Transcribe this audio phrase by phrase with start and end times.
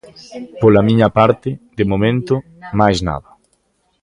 [0.61, 2.35] Pola miña parte, de momento,
[2.79, 3.29] máis nada.